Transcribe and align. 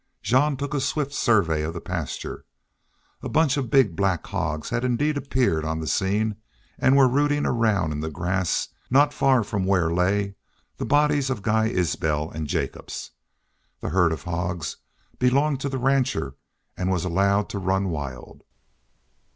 Jean 0.23 0.57
took 0.57 0.73
a 0.73 0.81
swift 0.81 1.13
survey 1.13 1.61
of 1.61 1.75
the 1.75 1.79
pasture. 1.79 2.43
A 3.21 3.29
bunch 3.29 3.55
of 3.55 3.69
big 3.69 3.95
black 3.95 4.25
hogs 4.25 4.71
had 4.71 4.83
indeed 4.83 5.15
appeared 5.15 5.63
on 5.63 5.79
the 5.79 5.85
scene 5.85 6.37
and 6.79 6.97
were 6.97 7.07
rooting 7.07 7.45
around 7.45 7.91
in 7.91 7.99
the 7.99 8.09
grass 8.09 8.69
not 8.89 9.13
far 9.13 9.43
from 9.43 9.63
where 9.63 9.91
lay 9.93 10.33
the 10.77 10.85
bodies 10.87 11.29
of 11.29 11.43
Guy 11.43 11.67
Isbel 11.67 12.31
and 12.31 12.47
Jacobs. 12.47 13.11
This 13.79 13.91
herd 13.91 14.11
of 14.11 14.23
hogs 14.23 14.77
belonged 15.19 15.59
to 15.59 15.69
the 15.69 15.77
rancher 15.77 16.35
and 16.75 16.89
was 16.89 17.05
allowed 17.05 17.47
to 17.49 17.59
run 17.59 17.89
wild. 17.89 18.43